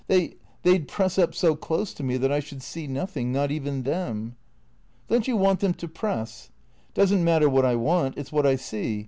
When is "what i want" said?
7.47-8.17